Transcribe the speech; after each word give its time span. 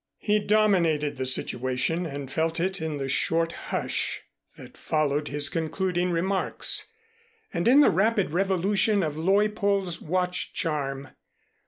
He 0.17 0.39
dominated 0.39 1.17
the 1.17 1.27
situation 1.27 2.07
and 2.07 2.31
felt 2.31 2.59
it 2.59 2.81
in 2.81 2.97
the 2.97 3.07
short 3.07 3.51
hush 3.69 4.21
that 4.57 4.75
followed 4.75 5.27
his 5.27 5.47
concluding 5.47 6.09
remarks, 6.09 6.87
and 7.53 7.67
in 7.67 7.81
the 7.81 7.91
rapid 7.91 8.31
revolution 8.33 9.03
of 9.03 9.15
Leuppold's 9.15 10.01
watch 10.01 10.53
charm. 10.55 11.09